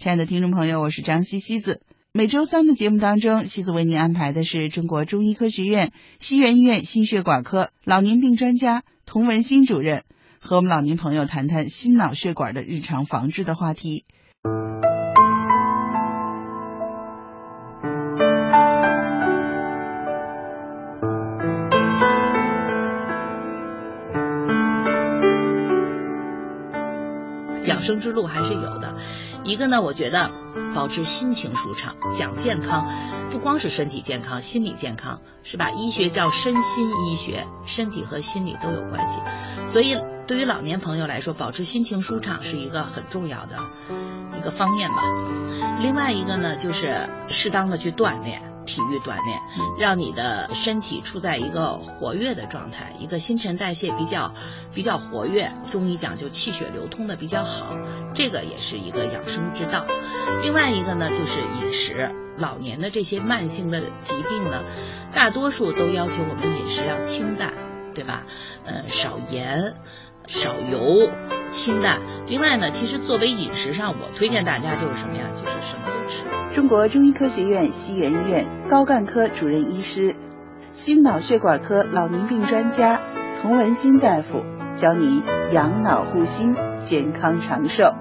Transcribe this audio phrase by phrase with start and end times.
[0.00, 1.82] 亲爱的听众朋友，我是张西西子。
[2.10, 10.04] 每周三的节目当中，西子为您安排的是中国中医科学院西园医院心血管科老年病专家童文新主任
[10.40, 14.06] 和我们老年朋友谈谈心脑血管的日常防治的话题。
[27.66, 28.96] 养生之路还是有的。
[29.44, 30.30] 一个呢，我觉得
[30.74, 32.86] 保持心情舒畅，讲健康，
[33.30, 35.70] 不光是身体健康，心理健康是吧？
[35.70, 39.20] 医学叫身心医学，身体和心理都有关系。
[39.66, 43.58] 所以对于老年朋友来说，保持心情舒畅是一个很重要的
[44.38, 45.02] 一个方面吧。
[45.80, 48.42] 另外一个呢，就是适当的去锻炼。
[48.70, 49.40] 体育锻炼，
[49.76, 54.32] 让你的身体处在一个活跃的状态，一个新陈代谢比较
[54.72, 55.50] 比较活跃。
[55.72, 57.76] 中医讲究气血流通的比较好，
[58.14, 59.84] 这个也是一个养生之道。
[60.42, 62.12] 另外一个呢，就是饮食。
[62.38, 64.62] 老年的这些慢性的疾病呢，
[65.12, 67.52] 大多数都要求我们饮食要清淡，
[67.92, 68.24] 对吧？
[68.64, 69.74] 呃，少盐。
[70.26, 71.10] 少油、
[71.50, 71.98] 清淡。
[72.26, 75.26] 另外呢，其实作为饮食上，我推荐大家就是什么呀？
[75.34, 76.24] 就是什么都吃。
[76.54, 80.16] 中国中医科学院西园医院高干科主任医师、
[80.72, 83.00] 心脑血管科老年病专家
[83.40, 84.42] 童文新大夫
[84.74, 87.94] 教你养脑护心，健康长寿。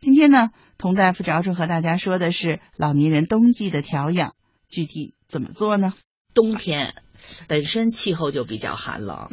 [0.00, 0.50] 今天呢，
[0.82, 4.34] 童大夫着重和大家说的是老年人冬季的调养，
[4.68, 5.94] 具体怎么做呢？
[6.34, 6.96] 冬天。
[7.48, 9.28] 本身气候就比较寒冷，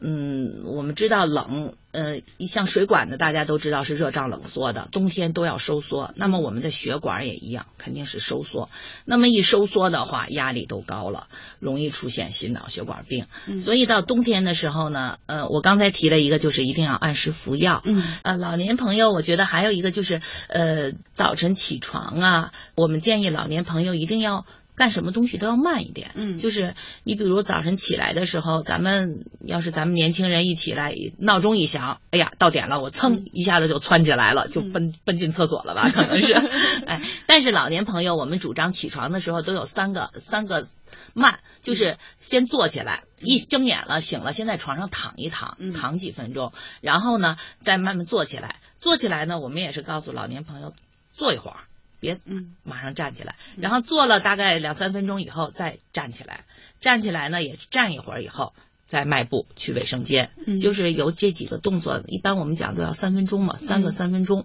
[0.00, 6.12] 嗯，我们知道冷，呃，像水管的大家都知道是热胀冷缩的，冬天都要收缩。
[6.16, 8.70] 那么我们的血管也一样，肯定是收缩。
[9.04, 11.26] 那么一收缩的话，压力都高了，
[11.58, 13.26] 容易出现心脑血管病。
[13.58, 17.82] 所以到冬天的时候呢，呃，我刚才提了一个，就是一定要按时服药。
[17.84, 24.46] 嗯，呃，老年朋友，我觉得还有一个就是，呃，早晨起床啊，我们建议老年朋友一定要。
[24.80, 26.74] 干什么东西都要慢一点，嗯，就是
[27.04, 36.32] 你比如早晨起来的时候，咱们要是咱们年轻人一起来，闹钟一响，哎呀，到点了，我噌一下子就窜起来了，就奔奔进厕所了吧，可能是，
[36.88, 40.64] 哎，但是老年朋友，我们主张起床的时候都有三个三个
[41.12, 50.72] 慢，就是先坐起来，一睁眼了醒了，先在床上躺一躺，躺几分钟，然后呢再慢慢坐起来，坐起来呢，我们也是告诉老年朋友
[51.12, 51.58] 坐一会儿。
[52.00, 56.44] 别，嗯，马上站起来，然后坐了大概两三分钟以后再站起来，
[56.80, 58.54] 站起来呢也站一会儿以后
[58.86, 60.30] 再迈步去卫生间，
[60.60, 64.44] 就是有这几个动作，一般我们讲都要三分钟嘛，三个三分钟。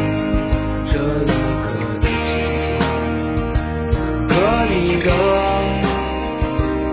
[1.01, 1.33] 这一刻
[1.99, 2.29] 的情
[2.61, 2.63] 景。
[3.89, 3.97] 此
[4.27, 4.31] 刻
[4.69, 5.09] 你的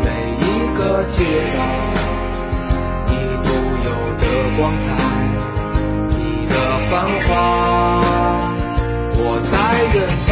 [0.03, 0.07] 每
[0.41, 0.43] 一
[0.75, 1.17] 个街
[1.59, 1.61] 道，
[3.07, 3.13] 你
[3.45, 3.47] 独
[3.85, 3.87] 有
[4.17, 4.25] 的
[4.57, 4.87] 光彩，
[6.09, 6.17] 你
[6.47, 6.53] 的
[6.88, 6.91] 繁
[7.27, 7.29] 华，
[9.12, 9.53] 我在
[9.94, 10.27] 远方。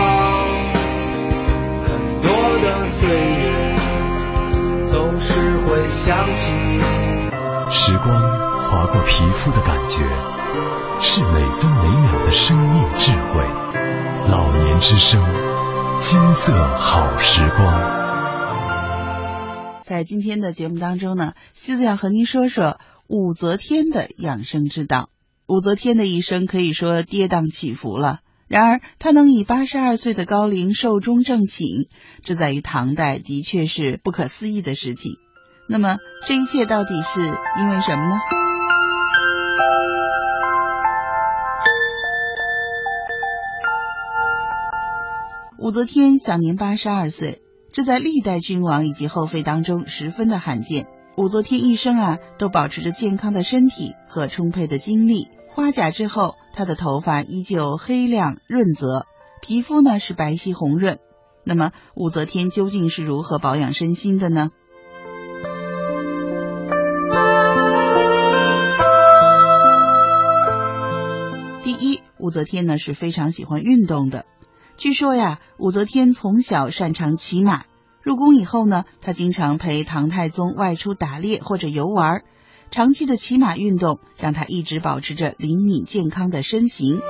[1.85, 1.91] 很
[2.23, 2.25] 多
[2.63, 3.45] 的岁月
[4.87, 5.29] 总是
[5.67, 6.81] 会想起。
[7.69, 8.09] 时光
[8.67, 10.01] 划过皮肤的感觉，
[11.01, 13.41] 是每分每秒的生命智慧。
[14.29, 15.23] 老年之声，
[16.01, 17.97] 金色好时光。
[19.85, 25.11] 在今天的节目当中呢，西子要和您说说武则天的养生之道。
[25.47, 28.19] 武则天的一生可以说跌宕起伏了。
[28.49, 31.89] 然而，他能以八十二岁的高龄寿终正寝，
[32.25, 35.13] 这在于唐代的确是不可思议的事情。
[35.69, 37.21] 那么，这一切到底是
[37.61, 38.17] 因为什么呢？
[45.59, 47.41] 武则天享年八十二岁，
[47.73, 50.87] 这在历代君王以及后妃当中十分的罕见。
[51.17, 55.29] 武则天一生啊，都保持着健康的身体和充沛的精力。
[55.49, 59.07] 花甲之后，她的头发依旧黑亮润泽，
[59.41, 60.99] 皮肤呢是白皙红润。
[61.43, 64.51] 那么，武则天究竟是如何保养身心的呢？
[71.65, 74.27] 第一，武则天呢是非常喜欢运动的。
[74.77, 77.65] 据说呀，武则天从小擅长骑马。
[78.03, 82.23] 入宫以后呢，她经常陪唐太宗外出打猎或者游玩，
[82.71, 87.01] 长期的骑马运动让她一直保持着灵敏健康的身形。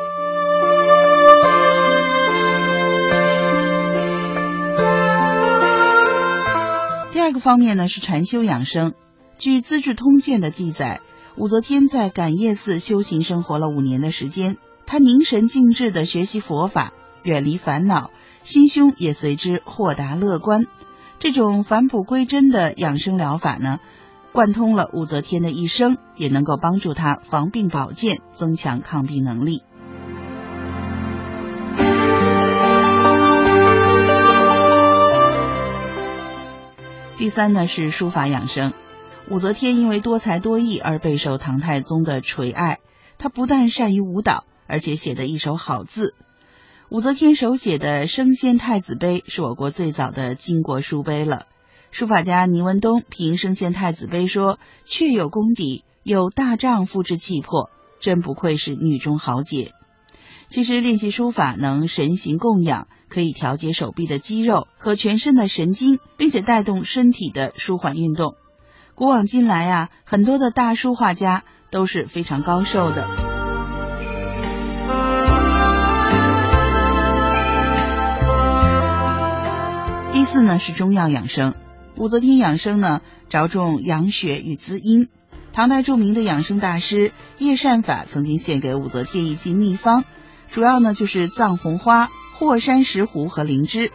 [7.12, 8.94] 第二个方面呢是禅修养生。
[9.38, 11.00] 据《资治通鉴》的记载，
[11.36, 16.92] 武则天在感业寺修行生活了五年的时间，她凝神静志的学习佛法，
[17.26, 18.12] 远离烦恼，
[18.44, 20.66] 心胸也随之豁达乐观。
[21.18, 23.80] 这种返璞归真的养生疗法呢，
[24.32, 29.62] 贯通了武则天的一生，也能够帮助她防病保健，增强抗病能力。
[37.16, 38.72] 第三呢是书法养生。
[39.28, 42.78] 武则天因为多才多艺而备受唐太宗的垂爱，
[43.18, 46.14] 她不但善于舞蹈，而且写得一手好字。
[46.88, 51.46] 武则天手写的《升仙太子碑》是我国最早的巾帼书碑了。
[51.90, 59.72] 书法家倪文东评《升仙太子碑》说：“确有功底，有大丈夫之气魄，真不愧是女中豪杰。”
[60.48, 68.36] 其实练习书法能神形供养，可以调节手臂的肌肉和全身的神经，并且带动身体的舒缓运动。
[68.94, 71.42] 古往今来啊，很多的大书画家
[71.72, 73.25] 都是非常高寿的。
[80.58, 81.54] 是中药养生，
[81.96, 85.08] 武则天养生呢着重养血与滋阴。
[85.52, 90.04] 唐代著名的养生大师叶善法曾经献给武则天一剂秘方，
[90.50, 93.90] 主要呢就是藏红花、霍山石斛和灵芝。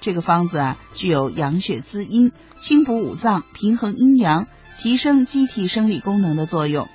[0.00, 4.46] 这个方子啊具有养血滋阴、清补五脏、平衡阴阳、
[4.78, 6.88] 提升机体生理功能的作用。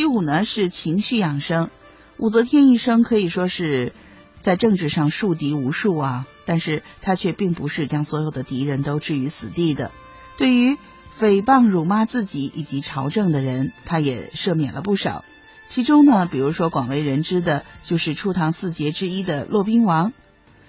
[0.00, 1.68] 第五呢是情绪养生。
[2.16, 3.92] 武则天一生可以说是
[4.40, 9.90] 在政治上树敌无数啊，但是她却并不是将所有的敌人都置于死地的。
[10.38, 10.78] 对于
[11.20, 15.22] 诽谤辱骂自己以及朝政的人，她也赦免了不少。
[15.68, 20.14] 其中呢，比如说广为人知的就是初唐四杰之一的骆宾王。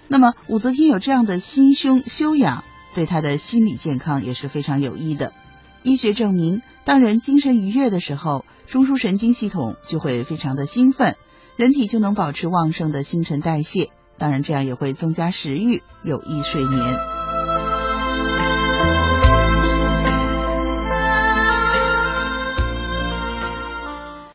[0.08, 2.64] 那么武则天有这样的心胸修养，
[2.94, 5.32] 对她的心理健康也是非常有益的。
[5.82, 11.16] 医学证明，当人精神愉悦的时候，中枢神经系统就会非常的兴奋，
[11.56, 17.21] 人体就能保持旺盛的新陈代谢，当然这样也会增加食欲，有益睡眠。